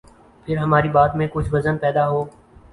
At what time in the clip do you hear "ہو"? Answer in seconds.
2.09-2.23